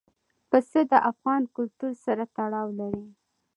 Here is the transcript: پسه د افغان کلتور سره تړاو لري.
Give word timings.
پسه 0.49 0.79
د 0.91 0.93
افغان 1.11 1.41
کلتور 1.55 1.91
سره 2.05 2.23
تړاو 2.35 2.67
لري. 2.79 3.05